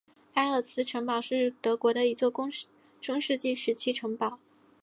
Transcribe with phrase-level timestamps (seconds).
[0.33, 2.31] 埃尔茨城堡是德国的一座
[2.99, 4.39] 中世纪时期城堡。